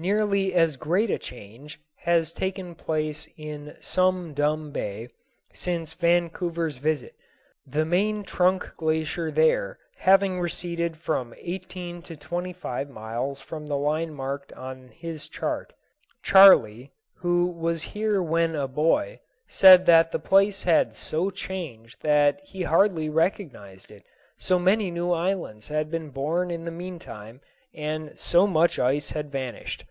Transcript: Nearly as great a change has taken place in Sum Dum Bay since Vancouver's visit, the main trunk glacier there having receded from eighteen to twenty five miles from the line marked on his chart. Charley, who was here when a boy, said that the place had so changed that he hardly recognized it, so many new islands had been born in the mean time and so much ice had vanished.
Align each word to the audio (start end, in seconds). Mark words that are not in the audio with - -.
Nearly 0.00 0.54
as 0.54 0.76
great 0.76 1.10
a 1.10 1.18
change 1.18 1.80
has 1.96 2.32
taken 2.32 2.76
place 2.76 3.26
in 3.36 3.76
Sum 3.80 4.32
Dum 4.32 4.70
Bay 4.70 5.08
since 5.52 5.92
Vancouver's 5.92 6.76
visit, 6.78 7.16
the 7.66 7.84
main 7.84 8.22
trunk 8.22 8.70
glacier 8.76 9.32
there 9.32 9.80
having 9.96 10.38
receded 10.38 10.96
from 10.96 11.34
eighteen 11.36 12.00
to 12.02 12.16
twenty 12.16 12.52
five 12.52 12.88
miles 12.88 13.40
from 13.40 13.66
the 13.66 13.76
line 13.76 14.14
marked 14.14 14.52
on 14.52 14.86
his 14.94 15.28
chart. 15.28 15.72
Charley, 16.22 16.92
who 17.16 17.46
was 17.46 17.82
here 17.82 18.22
when 18.22 18.54
a 18.54 18.68
boy, 18.68 19.18
said 19.48 19.84
that 19.86 20.12
the 20.12 20.20
place 20.20 20.62
had 20.62 20.94
so 20.94 21.28
changed 21.28 22.02
that 22.02 22.40
he 22.44 22.62
hardly 22.62 23.08
recognized 23.08 23.90
it, 23.90 24.04
so 24.38 24.60
many 24.60 24.92
new 24.92 25.10
islands 25.10 25.66
had 25.66 25.90
been 25.90 26.10
born 26.10 26.52
in 26.52 26.64
the 26.66 26.70
mean 26.70 27.00
time 27.00 27.40
and 27.74 28.18
so 28.18 28.46
much 28.46 28.78
ice 28.78 29.10
had 29.10 29.30
vanished. 29.30 29.84